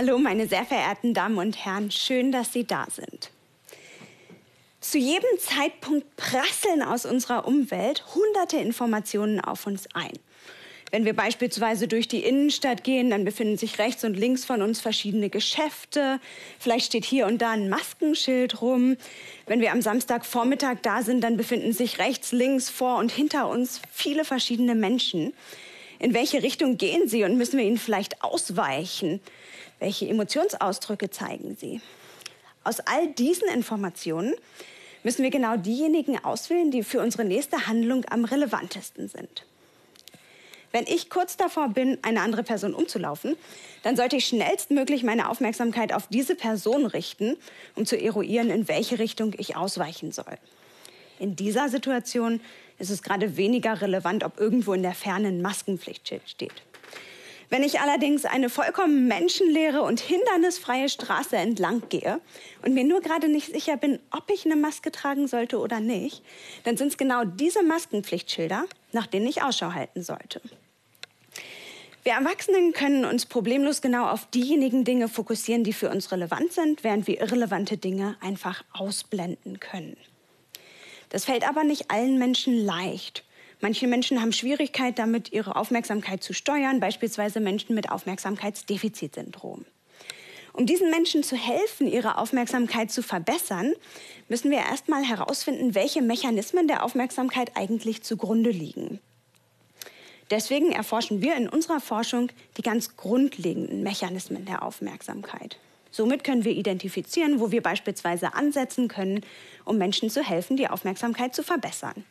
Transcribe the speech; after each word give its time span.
Hallo, 0.00 0.16
meine 0.16 0.46
sehr 0.46 0.64
verehrten 0.64 1.12
Damen 1.12 1.38
und 1.38 1.64
Herren, 1.64 1.90
schön, 1.90 2.30
dass 2.30 2.52
Sie 2.52 2.62
da 2.62 2.86
sind. 2.88 3.32
Zu 4.80 4.96
jedem 4.96 5.28
Zeitpunkt 5.40 6.14
prasseln 6.14 6.82
aus 6.82 7.04
unserer 7.04 7.48
Umwelt 7.48 8.04
hunderte 8.14 8.58
Informationen 8.58 9.40
auf 9.40 9.66
uns 9.66 9.88
ein. 9.94 10.12
Wenn 10.92 11.04
wir 11.04 11.16
beispielsweise 11.16 11.88
durch 11.88 12.06
die 12.06 12.22
Innenstadt 12.22 12.84
gehen, 12.84 13.10
dann 13.10 13.24
befinden 13.24 13.56
sich 13.56 13.80
rechts 13.80 14.04
und 14.04 14.14
links 14.14 14.44
von 14.44 14.62
uns 14.62 14.80
verschiedene 14.80 15.30
Geschäfte. 15.30 16.20
Vielleicht 16.60 16.86
steht 16.86 17.04
hier 17.04 17.26
und 17.26 17.42
da 17.42 17.50
ein 17.50 17.68
Maskenschild 17.68 18.62
rum. 18.62 18.96
Wenn 19.46 19.60
wir 19.60 19.72
am 19.72 19.82
Samstagvormittag 19.82 20.76
da 20.82 21.02
sind, 21.02 21.24
dann 21.24 21.36
befinden 21.36 21.72
sich 21.72 21.98
rechts, 21.98 22.30
links, 22.30 22.70
vor 22.70 22.98
und 22.98 23.10
hinter 23.10 23.48
uns 23.48 23.80
viele 23.92 24.24
verschiedene 24.24 24.76
Menschen. 24.76 25.32
In 25.98 26.14
welche 26.14 26.44
Richtung 26.44 26.78
gehen 26.78 27.08
sie 27.08 27.24
und 27.24 27.36
müssen 27.36 27.58
wir 27.58 27.64
ihnen 27.64 27.78
vielleicht 27.78 28.22
ausweichen? 28.22 29.20
Welche 29.78 30.08
Emotionsausdrücke 30.08 31.10
zeigen 31.10 31.56
sie? 31.58 31.80
Aus 32.64 32.80
all 32.80 33.08
diesen 33.08 33.48
Informationen 33.48 34.34
müssen 35.02 35.22
wir 35.22 35.30
genau 35.30 35.56
diejenigen 35.56 36.22
auswählen, 36.22 36.70
die 36.70 36.82
für 36.82 37.00
unsere 37.00 37.24
nächste 37.24 37.66
Handlung 37.66 38.04
am 38.10 38.24
relevantesten 38.24 39.08
sind. 39.08 39.44
Wenn 40.70 40.84
ich 40.84 41.08
kurz 41.08 41.36
davor 41.36 41.68
bin, 41.68 41.98
eine 42.02 42.20
andere 42.20 42.42
Person 42.42 42.74
umzulaufen, 42.74 43.36
dann 43.82 43.96
sollte 43.96 44.16
ich 44.16 44.26
schnellstmöglich 44.26 45.02
meine 45.02 45.30
Aufmerksamkeit 45.30 45.94
auf 45.94 46.08
diese 46.08 46.34
Person 46.34 46.84
richten, 46.84 47.36
um 47.74 47.86
zu 47.86 47.98
eruieren, 47.98 48.50
in 48.50 48.68
welche 48.68 48.98
Richtung 48.98 49.34
ich 49.38 49.56
ausweichen 49.56 50.12
soll. 50.12 50.36
In 51.18 51.36
dieser 51.36 51.68
Situation 51.68 52.40
ist 52.78 52.90
es 52.90 53.02
gerade 53.02 53.36
weniger 53.36 53.80
relevant, 53.80 54.24
ob 54.24 54.38
irgendwo 54.38 54.74
in 54.74 54.82
der 54.82 54.94
Ferne 54.94 55.28
ein 55.28 55.40
Maskenpflichtschild 55.40 56.28
steht. 56.28 56.62
Wenn 57.50 57.62
ich 57.62 57.80
allerdings 57.80 58.26
eine 58.26 58.50
vollkommen 58.50 59.08
menschenleere 59.08 59.82
und 59.82 60.00
hindernisfreie 60.00 60.88
Straße 60.88 61.36
entlang 61.36 61.82
gehe 61.88 62.20
und 62.62 62.74
mir 62.74 62.84
nur 62.84 63.00
gerade 63.00 63.28
nicht 63.28 63.52
sicher 63.52 63.78
bin, 63.78 63.98
ob 64.10 64.30
ich 64.30 64.44
eine 64.44 64.56
Maske 64.56 64.92
tragen 64.92 65.26
sollte 65.28 65.58
oder 65.58 65.80
nicht, 65.80 66.22
dann 66.64 66.76
sind 66.76 66.88
es 66.88 66.98
genau 66.98 67.24
diese 67.24 67.62
Maskenpflichtschilder, 67.62 68.64
nach 68.92 69.06
denen 69.06 69.26
ich 69.26 69.42
Ausschau 69.42 69.72
halten 69.72 70.02
sollte. 70.02 70.42
Wir 72.02 72.12
Erwachsenen 72.12 72.72
können 72.72 73.04
uns 73.04 73.26
problemlos 73.26 73.80
genau 73.82 74.08
auf 74.08 74.26
diejenigen 74.30 74.84
Dinge 74.84 75.08
fokussieren, 75.08 75.64
die 75.64 75.72
für 75.72 75.90
uns 75.90 76.12
relevant 76.12 76.52
sind, 76.52 76.84
während 76.84 77.06
wir 77.06 77.20
irrelevante 77.20 77.76
Dinge 77.76 78.16
einfach 78.20 78.62
ausblenden 78.72 79.58
können. 79.58 79.96
Das 81.10 81.24
fällt 81.24 81.48
aber 81.48 81.64
nicht 81.64 81.90
allen 81.90 82.18
Menschen 82.18 82.56
leicht. 82.64 83.24
Manche 83.60 83.88
Menschen 83.88 84.20
haben 84.20 84.32
Schwierigkeit 84.32 84.98
damit, 84.98 85.32
ihre 85.32 85.56
Aufmerksamkeit 85.56 86.22
zu 86.22 86.32
steuern, 86.32 86.78
beispielsweise 86.78 87.40
Menschen 87.40 87.74
mit 87.74 87.90
Aufmerksamkeitsdefizitsyndrom. 87.90 89.64
Um 90.52 90.66
diesen 90.66 90.90
Menschen 90.90 91.22
zu 91.22 91.36
helfen, 91.36 91.86
ihre 91.86 92.18
Aufmerksamkeit 92.18 92.90
zu 92.90 93.02
verbessern, 93.02 93.74
müssen 94.28 94.50
wir 94.50 94.58
erstmal 94.58 95.04
herausfinden, 95.04 95.74
welche 95.74 96.02
Mechanismen 96.02 96.66
der 96.66 96.84
Aufmerksamkeit 96.84 97.52
eigentlich 97.56 98.02
zugrunde 98.02 98.50
liegen. 98.50 99.00
Deswegen 100.30 100.72
erforschen 100.72 101.22
wir 101.22 101.36
in 101.36 101.48
unserer 101.48 101.80
Forschung 101.80 102.30
die 102.56 102.62
ganz 102.62 102.96
grundlegenden 102.96 103.82
Mechanismen 103.82 104.44
der 104.44 104.62
Aufmerksamkeit. 104.62 105.58
Somit 105.90 106.22
können 106.22 106.44
wir 106.44 106.52
identifizieren, 106.52 107.40
wo 107.40 107.50
wir 107.50 107.62
beispielsweise 107.62 108.34
ansetzen 108.34 108.88
können, 108.88 109.22
um 109.64 109.78
Menschen 109.78 110.10
zu 110.10 110.22
helfen, 110.22 110.56
die 110.56 110.68
Aufmerksamkeit 110.68 111.34
zu 111.34 111.42
verbessern. 111.42 112.04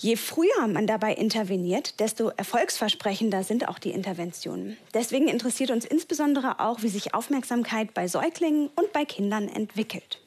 Je 0.00 0.14
früher 0.14 0.68
man 0.68 0.86
dabei 0.86 1.12
interveniert, 1.12 1.98
desto 1.98 2.28
erfolgsversprechender 2.28 3.42
sind 3.42 3.66
auch 3.66 3.80
die 3.80 3.90
Interventionen. 3.90 4.76
Deswegen 4.94 5.26
interessiert 5.26 5.72
uns 5.72 5.84
insbesondere 5.84 6.60
auch, 6.60 6.82
wie 6.82 6.88
sich 6.88 7.14
Aufmerksamkeit 7.14 7.94
bei 7.94 8.06
Säuglingen 8.06 8.68
und 8.76 8.92
bei 8.92 9.04
Kindern 9.04 9.48
entwickelt. 9.48 10.20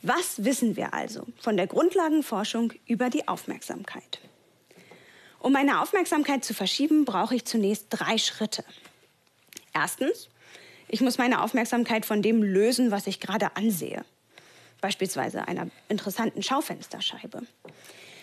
Was 0.00 0.42
wissen 0.42 0.74
wir 0.74 0.94
also 0.94 1.26
von 1.38 1.58
der 1.58 1.66
Grundlagenforschung 1.66 2.72
über 2.86 3.10
die 3.10 3.28
Aufmerksamkeit? 3.28 4.20
Um 5.38 5.52
meine 5.52 5.82
Aufmerksamkeit 5.82 6.46
zu 6.46 6.54
verschieben, 6.54 7.04
brauche 7.04 7.34
ich 7.34 7.44
zunächst 7.44 7.88
drei 7.90 8.16
Schritte. 8.16 8.64
Erstens, 9.74 10.30
ich 10.88 11.02
muss 11.02 11.18
meine 11.18 11.42
Aufmerksamkeit 11.42 12.06
von 12.06 12.22
dem 12.22 12.42
lösen, 12.42 12.90
was 12.90 13.06
ich 13.06 13.20
gerade 13.20 13.54
ansehe. 13.54 14.02
Beispielsweise 14.80 15.46
einer 15.46 15.68
interessanten 15.88 16.42
Schaufensterscheibe. 16.42 17.42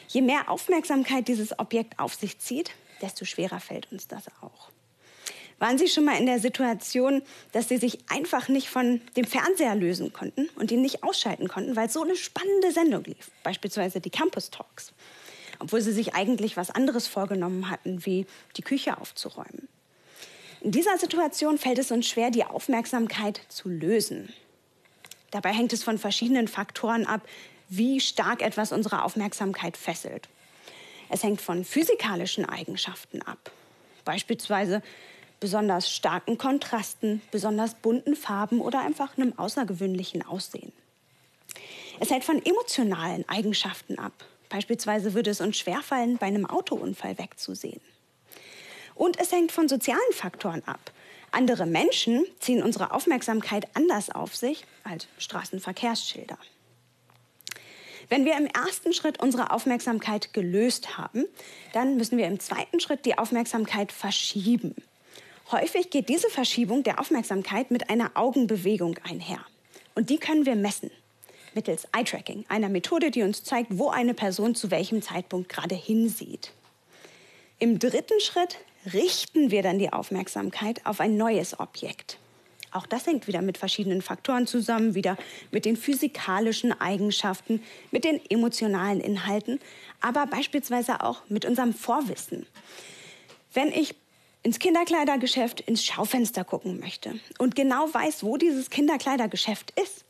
Je 0.08 0.22
mehr 0.22 0.50
Aufmerksamkeit 0.50 1.28
dieses 1.28 1.58
Objekt 1.60 2.00
auf 2.00 2.14
sich 2.16 2.40
zieht, 2.40 2.72
desto 3.02 3.26
schwerer 3.26 3.60
fällt 3.60 3.92
uns 3.92 4.08
das 4.08 4.26
auch. 4.42 4.70
Waren 5.58 5.78
Sie 5.78 5.88
schon 5.88 6.04
mal 6.04 6.18
in 6.18 6.26
der 6.26 6.40
Situation, 6.40 7.22
dass 7.54 7.70
Sie 7.70 7.78
sich 7.78 8.00
einfach 8.10 8.50
nicht 8.50 8.68
von 8.68 9.00
dem 9.16 9.26
Fernseher 9.26 9.76
lösen 9.76 10.12
konnten 10.12 10.50
und 10.56 10.72
ihn 10.72 10.82
nicht 10.82 11.04
ausschalten 11.04 11.48
konnten, 11.48 11.76
weil 11.76 11.90
so 11.90 12.04
eine 12.04 12.18
spannende 12.18 12.72
Sendung 12.72 13.06
lief, 13.06 13.32
beispielsweise 13.44 14.02
die 14.02 14.10
Campus 14.10 14.50
Talks, 14.50 14.92
obwohl 15.60 15.82
Sie 15.82 15.94
sich 15.94 16.14
eigentlich 16.14 16.58
was 16.58 16.72
anderes 16.72 17.08
vorgenommen 17.08 17.70
hatten, 17.70 18.06
wie 18.06 18.26
die 18.58 18.64
Küche 18.64 18.98
aufzuräumen? 19.00 19.70
In 20.60 20.72
dieser 20.72 20.98
Situation 20.98 21.58
fällt 21.58 21.78
es 21.78 21.92
uns 21.92 22.08
schwer, 22.08 22.32
die 22.32 22.44
Aufmerksamkeit 22.44 23.40
zu 23.48 23.70
lösen. 23.70 24.34
Dabei 25.32 25.54
hängt 25.54 25.74
es 25.74 25.84
von 25.84 25.98
verschiedenen 25.98 26.48
Faktoren 26.48 27.06
ab, 27.06 27.22
wie 27.78 28.00
stark 28.00 28.42
etwas 28.42 28.72
unsere 28.72 29.04
Aufmerksamkeit 29.04 29.78
fesselt. 29.78 30.28
Es 31.10 31.24
hängt 31.24 31.42
von 31.42 31.64
physikalischen 31.64 32.46
Eigenschaften 32.46 33.22
ab. 33.22 33.52
Beispielsweise 34.04 34.82
besonders 35.40 35.92
starken 35.92 36.38
Kontrasten, 36.38 37.22
besonders 37.32 37.76
bunten 37.76 38.16
Farben 38.16 38.62
oder 38.62 38.80
einfach 38.80 39.18
einem 39.18 39.38
außergewöhnlichen 39.38 40.26
Aussehen. 40.26 40.72
Es 42.00 42.10
hängt 42.10 42.24
von 42.24 42.44
emotionalen 42.44 43.28
Eigenschaften 43.30 44.00
ab. 44.00 44.14
Beispielsweise 44.50 45.14
würde 45.14 45.32
es 45.32 45.42
uns 45.42 45.58
schwerfallen, 45.58 46.18
bei 46.18 46.28
einem 46.28 46.46
Autounfall 46.46 47.18
wegzusehen. 47.18 47.82
Und 48.94 49.20
es 49.20 49.32
hängt 49.32 49.52
von 49.52 49.68
sozialen 49.68 50.00
Faktoren 50.14 50.64
ab. 50.66 50.92
Andere 51.32 51.66
Menschen 51.66 52.26
ziehen 52.40 52.64
unsere 52.64 52.92
Aufmerksamkeit 52.92 53.68
anders 53.76 54.10
auf 54.10 54.36
sich 54.36 54.66
als 54.84 55.08
Straßenverkehrsschilder. 55.18 56.38
Wenn 58.10 58.26
wir 58.26 58.38
im 58.38 58.48
ersten 58.48 58.94
Schritt 58.94 59.22
unsere 59.22 59.52
Aufmerksamkeit 59.52 60.34
gelöst 60.34 60.98
haben, 60.98 61.26
dann 61.74 61.98
müssen 61.98 62.18
wir 62.18 62.28
im 62.28 62.40
zweiten 62.40 62.80
Schritt 62.80 63.06
die 63.06 63.18
Aufmerksamkeit 63.18 63.92
verschieben. 63.92 64.76
Häufig 65.52 65.90
geht 65.90 66.10
diese 66.10 66.30
Verschiebung 66.30 66.84
der 66.84 67.00
Aufmerksamkeit 67.00 67.72
mit 67.72 67.90
einer 67.90 68.12
Augenbewegung 68.16 68.98
einher. 69.04 69.46
Und 69.94 70.10
die 70.10 70.18
können 70.18 70.46
wir 70.46 70.56
messen 70.56 70.92
mittels 71.56 71.88
Eye-Tracking, 71.94 72.46
einer 72.50 72.70
Methode, 72.70 73.10
die 73.10 73.24
uns 73.24 73.44
zeigt, 73.44 73.78
wo 73.78 73.90
eine 73.90 74.14
Person 74.14 74.54
zu 74.54 74.70
welchem 74.70 75.02
Zeitpunkt 75.02 75.50
gerade 75.50 75.76
hinsieht. 75.76 76.52
Im 77.58 77.80
dritten 77.80 78.20
Schritt 78.20 78.58
richten 78.94 79.50
wir 79.50 79.64
dann 79.64 79.80
die 79.80 79.92
Aufmerksamkeit 79.92 80.86
auf 80.86 81.00
ein 81.00 81.18
neues 81.18 81.60
Objekt. 81.60 82.20
Auch 82.76 82.86
das 82.86 83.08
hängt 83.08 83.28
wieder 83.28 83.42
mit 83.42 83.58
verschiedenen 83.58 84.02
Faktoren 84.02 84.48
zusammen, 84.48 84.96
wieder 84.96 85.18
mit 85.50 85.64
den 85.64 85.78
physikalischen 85.78 86.74
Eigenschaften, 86.74 87.64
mit 87.92 88.04
den 88.04 88.20
emotionalen 88.30 89.00
Inhalten, 89.00 89.62
aber 90.02 90.28
beispielsweise 90.28 91.02
auch 91.02 91.22
mit 91.30 91.46
unserem 91.46 91.74
Vorwissen. 91.74 92.46
Wenn 93.54 93.72
ich 93.72 93.96
ins 94.44 94.60
Kinderkleidergeschäft 94.60 95.62
ins 95.62 95.86
Schaufenster 95.86 96.44
gucken 96.44 96.82
möchte 96.82 97.18
und 97.38 97.56
genau 97.56 97.88
weiß, 97.94 98.24
wo 98.24 98.36
dieses 98.36 98.70
Kinderkleidergeschäft 98.70 99.72
ist, 99.80 100.04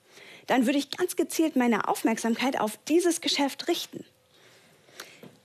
dann 0.47 0.65
würde 0.65 0.79
ich 0.79 0.89
ganz 0.89 1.15
gezielt 1.15 1.55
meine 1.55 1.87
Aufmerksamkeit 1.87 2.59
auf 2.59 2.79
dieses 2.87 3.21
Geschäft 3.21 3.67
richten. 3.67 4.03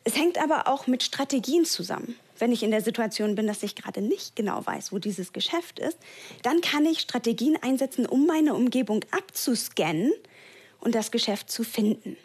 Es 0.04 0.16
hängt 0.16 0.38
aber 0.38 0.68
auch 0.68 0.86
mit 0.86 1.02
Strategien 1.02 1.66
zusammen 1.66 2.16
wenn 2.40 2.52
ich 2.52 2.62
in 2.62 2.70
der 2.70 2.82
Situation 2.82 3.34
bin, 3.34 3.46
dass 3.46 3.62
ich 3.62 3.74
gerade 3.74 4.00
nicht 4.00 4.36
genau 4.36 4.64
weiß, 4.64 4.92
wo 4.92 4.98
dieses 4.98 5.32
Geschäft 5.32 5.78
ist, 5.78 5.98
dann 6.42 6.60
kann 6.60 6.86
ich 6.86 7.00
Strategien 7.00 7.58
einsetzen, 7.60 8.06
um 8.06 8.26
meine 8.26 8.54
Umgebung 8.54 9.04
abzuscannen 9.10 10.12
und 10.80 10.94
das 10.94 11.10
Geschäft 11.10 11.50
zu 11.50 11.64
finden. 11.64 12.16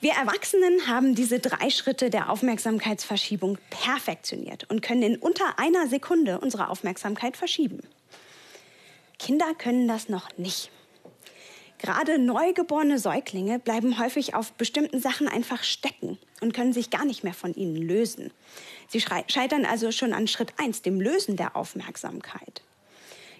Wir 0.00 0.12
Erwachsenen 0.12 0.86
haben 0.86 1.14
diese 1.14 1.40
drei 1.40 1.70
Schritte 1.70 2.10
der 2.10 2.30
Aufmerksamkeitsverschiebung 2.30 3.58
perfektioniert 3.70 4.68
und 4.68 4.82
können 4.82 5.02
in 5.02 5.16
unter 5.16 5.58
einer 5.58 5.88
Sekunde 5.88 6.38
unsere 6.38 6.68
Aufmerksamkeit 6.68 7.36
verschieben. 7.36 7.80
Kinder 9.18 9.54
können 9.54 9.88
das 9.88 10.08
noch 10.08 10.36
nicht. 10.36 10.70
Gerade 11.78 12.18
neugeborene 12.18 12.98
Säuglinge 12.98 13.58
bleiben 13.58 13.98
häufig 13.98 14.34
auf 14.34 14.52
bestimmten 14.52 15.00
Sachen 15.00 15.28
einfach 15.28 15.62
stecken 15.62 16.18
und 16.40 16.54
können 16.54 16.72
sich 16.72 16.90
gar 16.90 17.04
nicht 17.04 17.22
mehr 17.22 17.34
von 17.34 17.54
ihnen 17.54 17.76
lösen. 17.76 18.30
Sie 18.88 19.00
scheitern 19.00 19.66
also 19.66 19.92
schon 19.92 20.12
an 20.12 20.26
Schritt 20.26 20.54
1, 20.56 20.82
dem 20.82 21.00
Lösen 21.00 21.36
der 21.36 21.54
Aufmerksamkeit. 21.54 22.62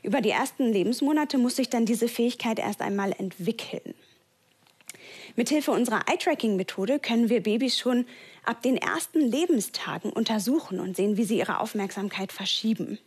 Über 0.02 0.20
die 0.20 0.30
ersten 0.30 0.72
Lebensmonate 0.72 1.38
muss 1.38 1.56
sich 1.56 1.70
dann 1.70 1.86
diese 1.86 2.08
Fähigkeit 2.08 2.58
erst 2.58 2.82
einmal 2.82 3.12
entwickeln. 3.12 3.94
Mithilfe 5.34 5.70
unserer 5.72 6.00
Eye-Tracking-Methode 6.08 6.98
können 6.98 7.28
wir 7.28 7.42
Babys 7.42 7.78
schon 7.78 8.06
ab 8.44 8.62
den 8.62 8.76
ersten 8.76 9.20
Lebenstagen 9.20 10.12
untersuchen 10.12 10.78
und 10.80 10.96
sehen, 10.96 11.16
wie 11.16 11.24
sie 11.24 11.38
ihre 11.38 11.60
Aufmerksamkeit 11.60 12.32
verschieben. 12.32 12.98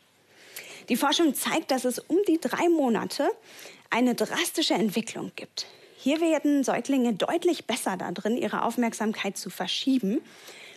Die 0.90 0.96
Forschung 0.96 1.36
zeigt, 1.36 1.72
dass 1.72 1.86
es 1.86 2.00
um 2.00 2.18
die 2.28 2.40
drei 2.40 2.68
Monate 2.68 3.30
eine 3.92 4.16
drastische 4.16 4.74
Entwicklung 4.74 5.32
gibt. 5.36 5.68
Hier 5.98 6.20
werden 6.20 6.64
Säuglinge 6.64 7.14
deutlich 7.14 7.66
besser 7.66 7.96
darin, 7.96 8.38
ihre 8.38 8.64
Aufmerksamkeit 8.64 9.38
zu 9.38 9.50
verschieben 9.50 10.22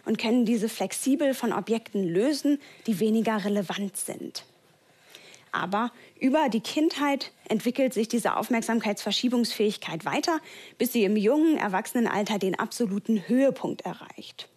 und 0.05 0.19
können 0.19 0.45
diese 0.45 0.69
flexibel 0.69 1.33
von 1.33 1.53
Objekten 1.53 2.07
lösen, 2.07 2.61
die 2.87 3.01
weniger 3.01 3.45
relevant 3.45 3.97
sind. 3.97 4.45
Aber 5.53 5.93
über 6.19 6.49
die 6.49 6.61
Kindheit 6.61 7.31
entwickelt 7.49 7.95
sich 7.95 8.09
diese 8.09 8.37
Aufmerksamkeitsverschiebungsfähigkeit 8.37 10.05
weiter, 10.05 10.41
bis 10.79 10.93
sie 10.93 11.05
im 11.05 11.17
jungen 11.17 11.59
Erwachsenenalter 11.59 12.39
den 12.39 12.59
absoluten 12.59 13.29
Höhepunkt 13.29 13.83
erreicht. 13.83 14.49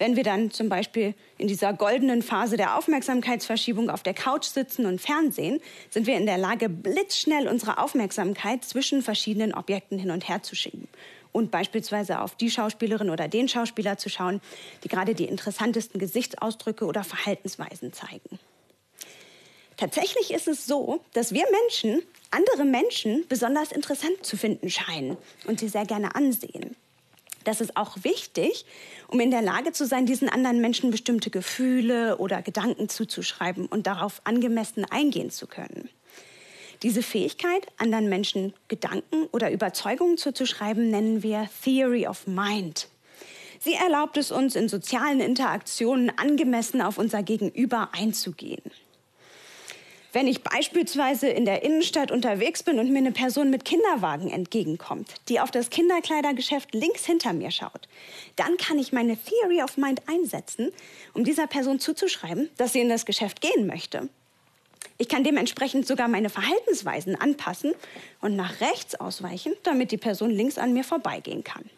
Wenn 0.00 0.16
wir 0.16 0.24
dann 0.24 0.50
zum 0.50 0.70
Beispiel 0.70 1.12
in 1.36 1.46
dieser 1.46 1.74
goldenen 1.74 2.22
Phase 2.22 2.56
der 2.56 2.78
Aufmerksamkeitsverschiebung 2.78 3.90
auf 3.90 4.02
der 4.02 4.14
Couch 4.14 4.46
sitzen 4.46 4.86
und 4.86 4.98
Fernsehen, 4.98 5.60
sind 5.90 6.06
wir 6.06 6.16
in 6.16 6.24
der 6.24 6.38
Lage, 6.38 6.70
blitzschnell 6.70 7.46
unsere 7.46 7.76
Aufmerksamkeit 7.76 8.64
zwischen 8.64 9.02
verschiedenen 9.02 9.52
Objekten 9.52 9.98
hin 9.98 10.10
und 10.10 10.26
her 10.26 10.42
zu 10.42 10.56
schieben 10.56 10.88
und 11.32 11.50
beispielsweise 11.50 12.22
auf 12.22 12.34
die 12.34 12.50
Schauspielerin 12.50 13.10
oder 13.10 13.28
den 13.28 13.46
Schauspieler 13.46 13.98
zu 13.98 14.08
schauen, 14.08 14.40
die 14.84 14.88
gerade 14.88 15.14
die 15.14 15.26
interessantesten 15.26 16.00
Gesichtsausdrücke 16.00 16.86
oder 16.86 17.04
Verhaltensweisen 17.04 17.92
zeigen. 17.92 18.38
Tatsächlich 19.76 20.30
ist 20.30 20.48
es 20.48 20.64
so, 20.64 21.00
dass 21.12 21.34
wir 21.34 21.44
Menschen 21.62 22.02
andere 22.30 22.64
Menschen 22.64 23.26
besonders 23.28 23.70
interessant 23.70 24.24
zu 24.24 24.38
finden 24.38 24.70
scheinen 24.70 25.18
und 25.46 25.60
sie 25.60 25.68
sehr 25.68 25.84
gerne 25.84 26.14
ansehen. 26.14 26.74
Das 27.44 27.60
ist 27.60 27.76
auch 27.76 27.96
wichtig, 28.02 28.66
um 29.08 29.20
in 29.20 29.30
der 29.30 29.42
Lage 29.42 29.72
zu 29.72 29.86
sein, 29.86 30.06
diesen 30.06 30.28
anderen 30.28 30.60
Menschen 30.60 30.90
bestimmte 30.90 31.30
Gefühle 31.30 32.18
oder 32.18 32.42
Gedanken 32.42 32.88
zuzuschreiben 32.88 33.66
und 33.66 33.86
darauf 33.86 34.20
angemessen 34.24 34.84
eingehen 34.84 35.30
zu 35.30 35.46
können. 35.46 35.88
Diese 36.82 37.02
Fähigkeit, 37.02 37.66
anderen 37.76 38.08
Menschen 38.08 38.54
Gedanken 38.68 39.26
oder 39.32 39.50
Überzeugungen 39.50 40.16
zuzuschreiben, 40.16 40.90
nennen 40.90 41.22
wir 41.22 41.48
Theory 41.62 42.06
of 42.06 42.26
Mind. 42.26 42.88
Sie 43.58 43.74
erlaubt 43.74 44.16
es 44.16 44.32
uns, 44.32 44.56
in 44.56 44.70
sozialen 44.70 45.20
Interaktionen 45.20 46.10
angemessen 46.16 46.80
auf 46.80 46.96
unser 46.96 47.22
Gegenüber 47.22 47.90
einzugehen. 47.92 48.62
Wenn 50.12 50.26
ich 50.26 50.42
beispielsweise 50.42 51.28
in 51.28 51.44
der 51.44 51.62
Innenstadt 51.62 52.10
unterwegs 52.10 52.64
bin 52.64 52.80
und 52.80 52.90
mir 52.90 52.98
eine 52.98 53.12
Person 53.12 53.48
mit 53.48 53.64
Kinderwagen 53.64 54.30
entgegenkommt, 54.30 55.14
die 55.28 55.38
auf 55.38 55.52
das 55.52 55.70
Kinderkleidergeschäft 55.70 56.74
links 56.74 57.06
hinter 57.06 57.32
mir 57.32 57.52
schaut, 57.52 57.86
dann 58.34 58.56
kann 58.56 58.80
ich 58.80 58.92
meine 58.92 59.16
Theory 59.16 59.62
of 59.62 59.76
Mind 59.76 60.02
einsetzen, 60.08 60.72
um 61.14 61.22
dieser 61.22 61.46
Person 61.46 61.78
zuzuschreiben, 61.78 62.50
dass 62.56 62.72
sie 62.72 62.80
in 62.80 62.88
das 62.88 63.06
Geschäft 63.06 63.40
gehen 63.40 63.68
möchte. 63.68 64.08
Ich 64.98 65.08
kann 65.08 65.22
dementsprechend 65.22 65.86
sogar 65.86 66.08
meine 66.08 66.28
Verhaltensweisen 66.28 67.14
anpassen 67.14 67.72
und 68.20 68.34
nach 68.34 68.60
rechts 68.60 68.96
ausweichen, 68.96 69.54
damit 69.62 69.92
die 69.92 69.96
Person 69.96 70.30
links 70.30 70.58
an 70.58 70.72
mir 70.72 70.84
vorbeigehen 70.84 71.44
kann. 71.44 71.70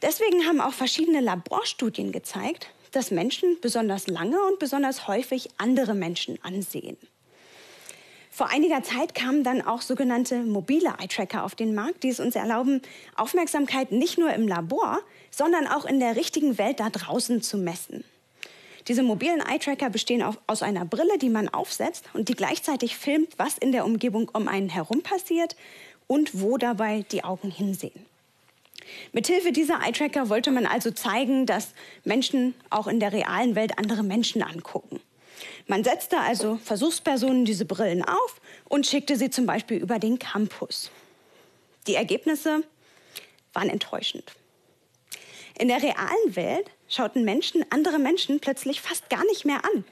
Deswegen 0.00 0.46
haben 0.46 0.60
auch 0.60 0.72
verschiedene 0.72 1.20
Laborstudien 1.20 2.12
gezeigt, 2.12 2.68
dass 2.92 3.10
Menschen 3.10 3.58
besonders 3.60 4.06
lange 4.06 4.40
und 4.42 4.58
besonders 4.58 5.08
häufig 5.08 5.48
andere 5.58 5.94
Menschen 5.94 6.38
ansehen. 6.42 6.96
Vor 8.30 8.48
einiger 8.48 8.82
Zeit 8.82 9.14
kamen 9.14 9.44
dann 9.44 9.60
auch 9.60 9.82
sogenannte 9.82 10.42
mobile 10.42 10.94
Eye-Tracker 10.98 11.44
auf 11.44 11.54
den 11.54 11.74
Markt, 11.74 12.02
die 12.02 12.08
es 12.08 12.18
uns 12.18 12.34
erlauben, 12.34 12.80
Aufmerksamkeit 13.14 13.92
nicht 13.92 14.16
nur 14.16 14.32
im 14.32 14.48
Labor, 14.48 15.00
sondern 15.30 15.66
auch 15.66 15.84
in 15.84 16.00
der 16.00 16.16
richtigen 16.16 16.56
Welt 16.56 16.80
da 16.80 16.88
draußen 16.88 17.42
zu 17.42 17.58
messen. 17.58 18.04
Diese 18.88 19.02
mobilen 19.02 19.40
Eye-Tracker 19.40 19.90
bestehen 19.90 20.24
aus 20.46 20.62
einer 20.62 20.86
Brille, 20.86 21.18
die 21.18 21.28
man 21.28 21.48
aufsetzt 21.48 22.06
und 22.14 22.28
die 22.30 22.34
gleichzeitig 22.34 22.96
filmt, 22.96 23.38
was 23.38 23.58
in 23.58 23.70
der 23.70 23.84
Umgebung 23.84 24.30
um 24.32 24.48
einen 24.48 24.70
herum 24.70 25.02
passiert 25.02 25.54
und 26.06 26.40
wo 26.40 26.56
dabei 26.56 27.04
die 27.12 27.24
Augen 27.24 27.50
hinsehen. 27.50 28.06
Mithilfe 29.12 29.52
dieser 29.52 29.80
Eye-Tracker 29.80 30.28
wollte 30.28 30.50
man 30.50 30.66
also 30.66 30.90
zeigen, 30.90 31.46
dass 31.46 31.74
Menschen 32.04 32.54
auch 32.70 32.86
in 32.86 33.00
der 33.00 33.12
realen 33.12 33.54
Welt 33.54 33.78
andere 33.78 34.02
Menschen 34.02 34.42
angucken. 34.42 35.00
Man 35.66 35.84
setzte 35.84 36.18
also 36.18 36.56
Versuchspersonen 36.62 37.44
diese 37.44 37.64
Brillen 37.64 38.04
auf 38.04 38.40
und 38.68 38.86
schickte 38.86 39.16
sie 39.16 39.30
zum 39.30 39.46
Beispiel 39.46 39.78
über 39.78 39.98
den 39.98 40.18
Campus. 40.18 40.90
Die 41.86 41.94
Ergebnisse 41.94 42.62
waren 43.52 43.68
enttäuschend. 43.68 44.32
In 45.58 45.68
der 45.68 45.82
realen 45.82 46.36
Welt 46.36 46.70
schauten 46.88 47.24
Menschen 47.24 47.64
andere 47.70 47.98
Menschen 47.98 48.40
plötzlich 48.40 48.80
fast 48.80 49.10
gar 49.10 49.24
nicht 49.26 49.44
mehr 49.44 49.64
an. 49.64 49.84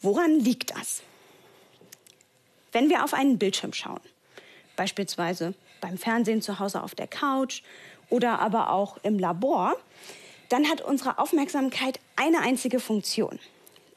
Woran 0.00 0.38
liegt 0.40 0.70
das? 0.70 1.02
Wenn 2.72 2.90
wir 2.90 3.04
auf 3.04 3.14
einen 3.14 3.38
Bildschirm 3.38 3.72
schauen, 3.72 4.00
beispielsweise 4.76 5.54
beim 5.80 5.98
Fernsehen 5.98 6.42
zu 6.42 6.58
Hause 6.58 6.82
auf 6.82 6.94
der 6.94 7.06
Couch 7.06 7.62
oder 8.10 8.38
aber 8.38 8.70
auch 8.70 8.98
im 9.02 9.18
Labor, 9.18 9.76
dann 10.48 10.68
hat 10.68 10.80
unsere 10.80 11.18
Aufmerksamkeit 11.18 11.98
eine 12.14 12.40
einzige 12.40 12.80
Funktion 12.80 13.38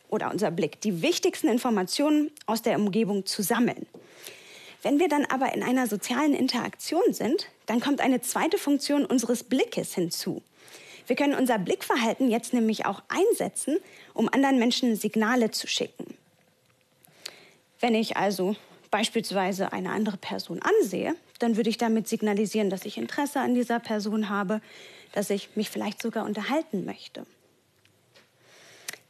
oder 0.10 0.32
unser 0.32 0.52
Blick, 0.52 0.82
die 0.82 1.02
wichtigsten 1.02 1.48
Informationen 1.48 2.32
aus 2.46 2.62
der 2.62 2.78
Umgebung 2.78 3.26
zu 3.26 3.44
sammeln. 3.44 3.86
Wenn 4.82 5.00
wir 5.00 5.10
dann 5.10 5.26
aber 5.26 5.54
in 5.54 5.62
einer 5.62 5.88
sozialen 5.88 6.34
Interaktion 6.34 7.14
sind, 7.14 7.48
dann 7.66 7.82
kommt 7.82 8.02
eine 8.02 8.22
zweite 8.22 8.58
Funktion 8.58 9.06
unseres 9.06 9.44
Blickes 9.44 9.94
hinzu. 9.94 10.42
Wir 11.06 11.16
können 11.16 11.36
unser 11.36 11.60
Blickverhalten 11.60 12.30
jetzt 12.30 12.54
nämlich 12.54 12.86
auch 12.86 13.02
einsetzen, 13.10 13.78
um 14.14 14.30
anderen 14.30 14.58
Menschen 14.58 14.96
Signale 14.96 15.52
zu 15.52 15.68
schicken. 15.68 16.16
Wenn 17.80 17.96
ich 17.96 18.16
also 18.16 18.56
beispielsweise 18.92 19.74
eine 19.74 19.92
andere 19.92 20.18
Person 20.18 20.62
ansehe, 20.62 21.16
dann 21.40 21.58
würde 21.58 21.70
ich 21.70 21.78
damit 21.78 22.08
signalisieren, 22.08 22.70
dass 22.70 22.86
ich 22.86 22.98
Interesse 22.98 23.40
an 23.40 23.56
dieser 23.56 23.80
Person 23.80 24.30
habe, 24.30 24.62
dass 25.14 25.30
ich 25.30 25.56
mich 25.56 25.70
vielleicht 25.70 26.02
sogar 26.02 26.26
unterhalten 26.26 26.86
möchte. 26.86 27.26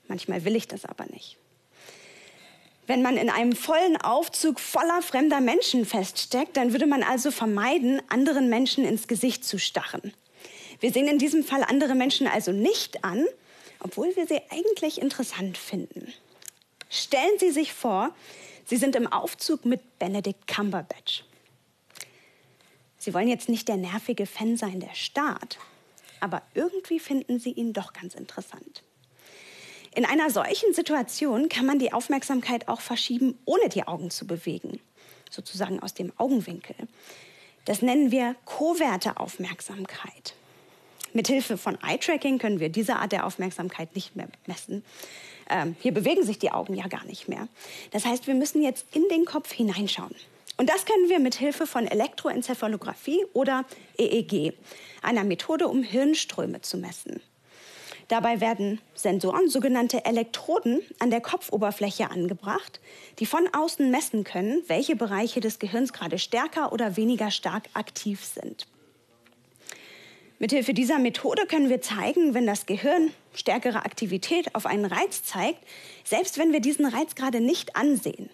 Manchmal 0.08 0.46
will 0.46 0.56
ich 0.56 0.68
das 0.68 0.86
aber 0.86 1.06
nicht. 1.08 1.38
Wenn 2.88 3.04
man 3.04 3.18
in 3.18 3.30
einem 3.30 3.56
vollen 3.56 3.98
Aufzug 3.98 4.60
voller 4.60 5.04
fremder 5.04 5.42
Menschen 5.42 5.86
feststeckt, 5.86 6.58
dann 6.58 6.72
würde 6.72 6.88
man 6.88 7.04
also 7.04 7.30
vermeiden, 7.30 8.02
anderen 8.10 8.50
Menschen 8.50 8.84
ins 8.84 9.08
Gesicht 9.08 9.46
zu 9.46 9.60
starren. 9.60 10.14
Wir 10.80 10.92
sehen 10.92 11.08
in 11.08 11.20
diesem 11.20 11.44
Fall 11.44 11.64
andere 11.64 11.94
Menschen 11.94 12.26
also 12.26 12.52
nicht 12.52 13.04
an, 13.04 13.26
obwohl 13.80 14.16
wir 14.16 14.26
sie 14.26 14.42
eigentlich 14.50 15.00
interessant 15.02 15.58
finden. 15.58 16.12
Stellen 16.90 17.38
Sie 17.38 17.52
sich 17.52 17.74
vor, 17.74 18.16
Sie 18.66 18.78
sind 18.78 18.96
im 18.96 19.06
Aufzug 19.06 19.66
mit 19.66 20.00
Benedict 20.00 20.48
Cumberbatch. 20.48 21.24
Sie 23.00 23.14
wollen 23.14 23.30
jetzt 23.30 23.50
nicht 23.50 23.68
der 23.68 23.78
nervige 23.78 24.26
Fan 24.26 24.58
sein 24.58 24.82
der 24.82 24.94
Staat, 24.94 25.58
aber 26.20 26.42
irgendwie 26.54 27.00
finden 27.00 27.40
Sie 27.40 27.52
ihn 27.52 27.74
doch 27.74 27.94
ganz 27.94 28.14
interessant. 28.14 28.84
In 29.96 30.06
einer 30.06 30.30
solchen 30.30 30.74
Situation 30.74 31.50
kann 31.50 31.66
man 31.66 31.80
die 31.80 31.94
Aufmerksamkeit 31.94 32.68
auch 32.68 32.82
verschieben, 32.82 33.40
ohne 33.46 33.70
die 33.70 33.88
Augen 33.88 34.12
zu 34.12 34.28
bewegen, 34.28 34.80
sozusagen 35.30 35.82
aus 35.82 35.94
dem 35.94 36.12
Augenwinkel. 36.18 36.76
Das 37.66 37.82
nennen 37.82 38.12
wir 38.12 38.36
koverte 38.46 39.18
Aufmerksamkeit. 39.18 40.36
Mithilfe 41.14 41.58
von 41.58 41.78
Eye-Tracking 41.82 42.38
können 42.38 42.60
wir 42.60 42.70
diese 42.70 42.98
Art 42.98 43.12
der 43.12 43.26
Aufmerksamkeit 43.26 43.96
nicht 43.96 44.16
mehr 44.16 44.28
messen. 44.46 44.84
Ähm, 45.50 45.76
hier 45.80 45.94
bewegen 45.94 46.24
sich 46.24 46.38
die 46.38 46.52
Augen 46.52 46.76
ja 46.76 46.88
gar 46.88 47.06
nicht 47.06 47.28
mehr. 47.28 47.48
Das 47.92 48.06
heißt, 48.06 48.28
wir 48.28 48.36
müssen 48.36 48.62
jetzt 48.62 48.86
in 48.94 49.08
den 49.10 49.26
Kopf 49.26 49.52
hineinschauen. 49.52 50.14
Und 50.60 50.70
das 50.70 50.84
können 50.84 51.08
wir 51.08 51.20
mit 51.20 51.36
Hilfe 51.36 51.66
von 51.66 51.88
Elektroenzephalographie 51.88 53.26
oder 53.32 53.64
EEG, 53.98 54.52
einer 55.02 55.24
Methode, 55.24 55.70
um 55.70 55.84
Hirnströme 55.84 56.60
zu 56.60 56.78
messen. 56.78 57.22
Dabei 58.10 58.42
werden 58.42 58.82
Sensoren, 58.94 59.48
sogenannte 59.48 60.04
Elektroden, 60.04 60.82
an 61.00 61.12
der 61.12 61.22
Kopfoberfläche 61.22 62.12
angebracht, 62.12 62.82
die 63.20 63.26
von 63.26 63.48
außen 63.54 63.90
messen 63.90 64.26
können, 64.26 64.62
welche 64.68 64.98
Bereiche 64.98 65.40
des 65.40 65.60
Gehirns 65.60 65.94
gerade 65.94 66.20
stärker 66.20 66.74
oder 66.74 66.98
weniger 66.98 67.32
stark 67.32 67.70
aktiv 67.74 68.26
sind. 68.26 68.68
Mithilfe 70.40 70.74
dieser 70.74 71.00
Methode 71.00 71.46
können 71.46 71.70
wir 71.70 71.82
zeigen, 71.82 72.34
wenn 72.34 72.46
das 72.46 72.66
Gehirn 72.66 73.12
stärkere 73.34 73.86
Aktivität 73.86 74.54
auf 74.56 74.66
einen 74.66 74.84
Reiz 74.84 75.24
zeigt, 75.24 75.64
selbst 76.04 76.38
wenn 76.38 76.52
wir 76.52 76.60
diesen 76.60 76.86
Reiz 76.86 77.16
gerade 77.16 77.40
nicht 77.40 77.78
ansehen. 77.78 78.30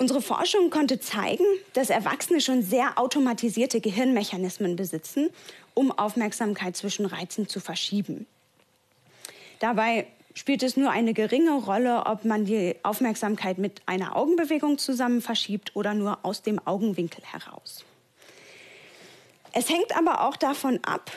Unsere 0.00 0.22
Forschung 0.22 0.70
konnte 0.70 1.00
zeigen, 1.00 1.44
dass 1.72 1.90
Erwachsene 1.90 2.40
schon 2.40 2.62
sehr 2.62 2.98
automatisierte 2.98 3.80
Gehirnmechanismen 3.80 4.76
besitzen, 4.76 5.30
um 5.74 5.90
Aufmerksamkeit 5.90 6.76
zwischen 6.76 7.04
Reizen 7.04 7.48
zu 7.48 7.58
verschieben. 7.58 8.26
Dabei 9.58 10.06
spielt 10.34 10.62
es 10.62 10.76
nur 10.76 10.92
eine 10.92 11.14
geringe 11.14 11.52
Rolle, 11.52 12.06
ob 12.06 12.24
man 12.24 12.44
die 12.44 12.76
Aufmerksamkeit 12.84 13.58
mit 13.58 13.82
einer 13.86 14.14
Augenbewegung 14.14 14.78
zusammen 14.78 15.20
verschiebt 15.20 15.74
oder 15.74 15.94
nur 15.94 16.18
aus 16.22 16.42
dem 16.42 16.64
Augenwinkel 16.64 17.24
heraus. 17.24 17.84
Es 19.52 19.68
hängt 19.68 19.96
aber 19.96 20.28
auch 20.28 20.36
davon 20.36 20.78
ab, 20.84 21.10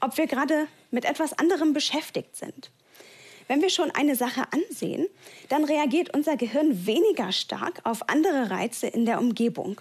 ob 0.00 0.18
wir 0.18 0.26
gerade 0.26 0.68
mit 0.90 1.06
etwas 1.06 1.32
anderem 1.38 1.72
beschäftigt 1.72 2.36
sind. 2.36 2.70
Wenn 3.48 3.62
wir 3.62 3.70
schon 3.70 3.90
eine 3.92 4.16
Sache 4.16 4.42
ansehen, 4.50 5.06
dann 5.48 5.64
reagiert 5.64 6.14
unser 6.14 6.36
Gehirn 6.36 6.86
weniger 6.86 7.30
stark 7.32 7.80
auf 7.84 8.08
andere 8.08 8.50
Reize 8.50 8.88
in 8.88 9.06
der 9.06 9.20
Umgebung. 9.20 9.80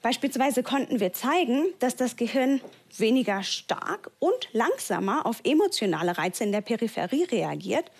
Beispielsweise 0.00 0.62
konnten 0.62 1.00
wir 1.00 1.12
zeigen, 1.12 1.66
dass 1.80 1.96
das 1.96 2.16
Gehirn 2.16 2.60
weniger 2.96 3.42
stark 3.42 4.10
und 4.20 4.48
langsamer 4.52 5.26
auf 5.26 5.40
emotionale 5.44 6.16
Reize 6.16 6.44
in 6.44 6.52
der 6.52 6.60
Peripherie 6.60 7.24
reagiert, 7.24 7.90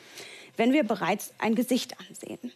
wenn 0.56 0.72
wir 0.72 0.84
bereits 0.84 1.32
ein 1.38 1.54
Gesicht 1.54 1.96
ansehen. 2.08 2.52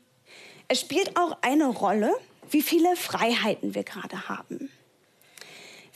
Es 0.69 0.81
spielt 0.81 1.17
auch 1.19 1.37
eine 1.43 1.67
Rolle, 1.67 2.15
wie 2.51 2.63
viele 2.63 2.97
Freiheiten 2.97 3.75
wir 3.75 3.83
gerade 3.83 4.29
haben. 4.29 4.71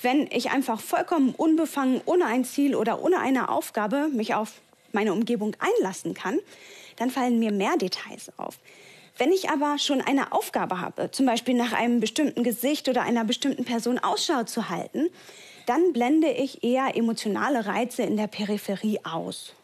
Wenn 0.03 0.29
ich 0.31 0.51
einfach 0.51 0.81
vollkommen 0.81 1.35
unbefangen, 1.35 2.03
ohne 2.05 2.27
ein 2.27 2.45
Ziel 2.45 2.75
oder 2.75 3.03
ohne 3.03 3.21
eine 3.21 3.49
Aufgabe 3.49 4.09
mich 4.09 4.35
auf 4.35 4.53
meine 4.97 5.13
Umgebung 5.13 5.55
einlassen 5.61 6.15
kann, 6.15 6.41
dann 6.97 7.11
fallen 7.11 7.39
mir 7.39 7.53
mehr 7.53 7.77
Details 7.77 8.33
auf. 8.37 8.59
Wenn 9.19 9.33
ich 9.33 9.49
aber 9.49 9.79
schon 9.79 10.01
eine 10.01 10.33
Aufgabe 10.33 10.81
habe, 10.81 11.11
zum 11.11 11.25
Beispiel 11.25 11.55
nach 11.55 11.73
einem 11.73 12.01
bestimmten 12.01 12.43
Gesicht 12.43 12.89
oder 12.89 13.03
einer 13.03 13.25
bestimmten 13.25 13.65
Person 13.65 13.99
Ausschau 13.99 14.43
zu 14.43 14.69
halten, 14.69 15.09
dann 15.67 15.93
blende 15.93 16.31
ich 16.31 16.65
eher 16.65 16.97
emotionale 16.97 17.67
Reize 17.67 18.03
in 18.03 18.17
der 18.17 18.27
Peripherie 18.27 19.01
aus. 19.05 19.55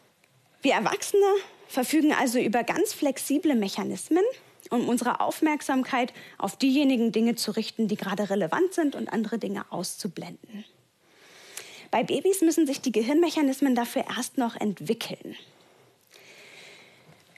Wir 0.61 0.73
Erwachsene 0.73 1.25
verfügen 1.67 2.13
also 2.13 2.39
über 2.39 2.63
ganz 2.63 2.93
flexible 2.93 3.55
Mechanismen, 3.55 4.23
um 4.69 4.87
unsere 4.89 5.19
Aufmerksamkeit 5.19 6.13
auf 6.37 6.55
diejenigen 6.55 7.11
Dinge 7.11 7.35
zu 7.35 7.51
richten, 7.51 7.87
die 7.87 7.95
gerade 7.95 8.29
relevant 8.29 8.73
sind 8.73 8.95
und 8.95 9.11
andere 9.11 9.37
Dinge 9.37 9.65
auszublenden. 9.71 10.65
Bei 11.93 12.01
Babys 12.01 12.41
müssen 12.41 12.65
sich 12.65 12.81
die 12.81 12.91
Gehirnmechanismen 12.91 13.75
dafür 13.75 14.05
erst 14.17 14.39
noch 14.39 14.55
entwickeln. 14.55 15.35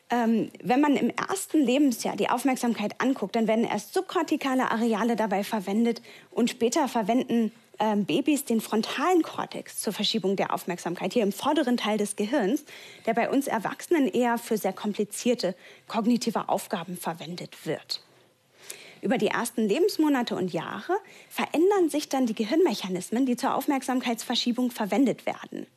Ähm, 0.09 0.49
wenn 0.63 0.79
man 0.79 0.95
im 0.95 1.09
ersten 1.09 1.59
Lebensjahr 1.59 2.15
die 2.15 2.29
Aufmerksamkeit 2.29 3.01
anguckt, 3.01 3.35
dann 3.35 3.49
werden 3.49 3.65
erst 3.65 3.93
subkortikale 3.93 4.71
Areale 4.71 5.17
dabei 5.17 5.43
verwendet 5.43 6.01
und 6.31 6.49
später 6.49 6.87
verwenden 6.87 7.51
ähm, 7.79 8.05
Babys 8.05 8.45
den 8.45 8.61
frontalen 8.61 9.23
Kortex 9.23 9.79
zur 9.79 9.91
Verschiebung 9.91 10.37
der 10.37 10.53
Aufmerksamkeit, 10.53 11.11
hier 11.11 11.23
im 11.23 11.33
vorderen 11.33 11.75
Teil 11.75 11.97
des 11.97 12.15
Gehirns, 12.15 12.63
der 13.05 13.13
bei 13.13 13.29
uns 13.29 13.47
Erwachsenen 13.47 14.07
eher 14.07 14.37
für 14.37 14.57
sehr 14.57 14.71
komplizierte 14.71 15.53
kognitive 15.89 16.47
Aufgaben 16.47 16.95
verwendet 16.95 17.65
wird. 17.65 18.04
Über 19.05 19.19
die 19.19 19.27
ersten 19.27 19.67
Lebensmonate 19.67 20.35
und 20.35 20.51
Jahre 20.51 20.97
verändern 21.29 21.89
sich 21.89 22.09
dann 22.09 22.25
die 22.25 22.33
Gehirnmechanismen, 22.33 23.27
die 23.27 23.35
zur 23.35 23.53
Aufmerksamkeitsverschiebung 23.53 24.71
verwendet 24.71 25.27
werden. 25.27 25.67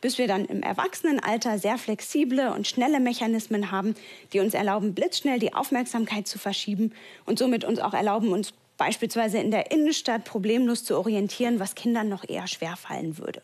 Bis 0.00 0.18
wir 0.18 0.26
dann 0.26 0.44
im 0.44 0.64
Erwachsenenalter 0.64 1.60
sehr 1.60 1.78
flexible 1.78 2.50
und 2.50 2.66
schnelle 2.66 2.98
Mechanismen 2.98 3.70
haben, 3.70 3.94
die 4.32 4.40
uns 4.40 4.54
erlauben, 4.54 4.92
blitzschnell 4.92 5.38
die 5.38 5.54
Aufmerksamkeit 5.54 6.26
zu 6.26 6.40
verschieben 6.40 6.92
und 7.26 7.38
somit 7.38 7.62
uns 7.62 7.78
auch 7.78 7.94
erlauben, 7.94 8.32
uns 8.32 8.52
beispielsweise 8.76 9.38
in 9.38 9.52
der 9.52 9.70
Innenstadt 9.70 10.24
problemlos 10.24 10.82
zu 10.82 10.98
orientieren, 10.98 11.60
was 11.60 11.76
Kindern 11.76 12.08
noch 12.08 12.28
eher 12.28 12.48
schwer 12.48 12.74
fallen 12.74 13.18
würde. 13.18 13.40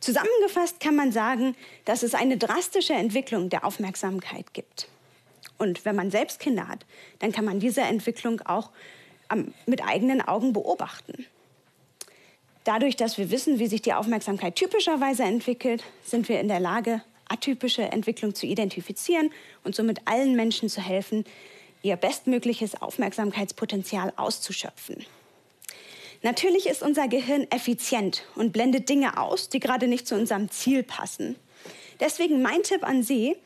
Zusammengefasst 0.00 0.80
kann 0.80 0.96
man 0.96 1.12
sagen, 1.12 1.54
dass 1.84 2.02
es 2.02 2.14
eine 2.14 2.38
drastische 2.38 2.94
Entwicklung 2.94 3.50
der 3.50 3.66
Aufmerksamkeit 3.66 4.54
gibt. 4.54 4.88
Und 5.58 5.84
wenn 5.84 5.96
man 5.96 6.10
selbst 6.10 6.40
Kinder 6.40 6.68
hat, 6.68 6.84
dann 7.18 7.32
kann 7.32 7.44
man 7.44 7.60
diese 7.60 7.80
Entwicklung 7.82 8.40
auch 8.42 8.70
mit 9.66 9.82
eigenen 9.82 10.20
Augen 10.20 10.52
beobachten. 10.52 11.26
Dadurch, 12.64 12.96
dass 12.96 13.16
wir 13.18 13.30
wissen, 13.30 13.58
wie 13.58 13.68
sich 13.68 13.82
die 13.82 13.92
Aufmerksamkeit 13.92 14.56
typischerweise 14.56 15.22
entwickelt, 15.22 15.84
sind 16.02 16.28
wir 16.28 16.40
in 16.40 16.48
der 16.48 16.60
Lage, 16.60 17.02
atypische 17.28 17.82
Entwicklung 17.82 18.34
zu 18.34 18.46
identifizieren 18.46 19.30
und 19.64 19.74
somit 19.74 20.00
allen 20.04 20.36
Menschen 20.36 20.68
zu 20.68 20.80
helfen, 20.80 21.24
ihr 21.82 21.96
bestmögliches 21.96 22.80
Aufmerksamkeitspotenzial 22.80 24.12
auszuschöpfen. 24.16 25.04
Natürlich 26.22 26.66
ist 26.66 26.82
unser 26.82 27.08
Gehirn 27.08 27.46
effizient 27.50 28.24
und 28.34 28.52
blendet 28.52 28.88
Dinge 28.88 29.20
aus, 29.20 29.48
die 29.48 29.60
gerade 29.60 29.86
nicht 29.86 30.08
zu 30.08 30.14
unserem 30.14 30.50
Ziel 30.50 30.82
passen. 30.82 31.36
Deswegen 32.00 32.42
mein 32.42 32.62
Tipp 32.62 32.82
an 32.82 33.02
Sie, 33.02 33.36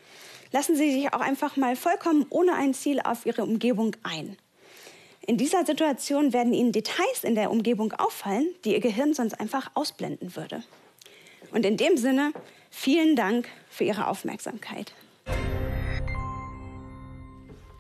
lassen 0.52 0.76
Sie 0.76 0.92
sich 0.92 1.12
auch 1.12 1.21
einfach 1.21 1.57
mal 1.57 1.76
vollkommen 1.76 2.26
ohne 2.30 2.54
ein 2.54 2.75
Ziel 2.75 3.00
auf 3.00 3.26
Ihre 3.26 3.42
Umgebung 3.42 3.97
ein. 4.02 4.37
In 5.26 5.37
dieser 5.37 5.64
Situation 5.64 6.33
werden 6.33 6.52
Ihnen 6.52 6.73
Details 6.73 7.25
in 7.25 7.35
der 7.35 7.50
Umgebung 7.50 7.92
auffallen, 7.92 8.49
die 8.64 8.73
Ihr 8.73 8.80
Gehirn 8.80 9.14
sonst 9.14 9.38
einfach 9.38 9.71
ausblenden 9.75 10.35
würde. 10.35 10.62
Und 11.52 11.66
in 11.66 11.76
dem 11.76 11.97
Sinne, 11.97 12.33
vielen 12.71 13.16
Dank 13.16 13.49
für 13.69 13.85
Ihre 13.85 14.07
Aufmerksamkeit. 14.07 14.92